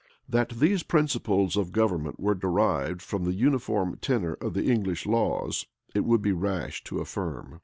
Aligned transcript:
That 0.27 0.49
these 0.57 0.81
principles 0.81 1.55
of 1.55 1.71
government 1.71 2.19
were 2.19 2.33
derived 2.33 3.03
from 3.03 3.23
the 3.23 3.35
uniform 3.35 3.99
tenor 4.01 4.33
of 4.33 4.55
the 4.55 4.63
English 4.63 5.05
laws, 5.05 5.67
it 5.93 6.05
would 6.05 6.23
be 6.23 6.31
rash 6.31 6.83
to 6.85 6.97
affirm. 7.01 7.59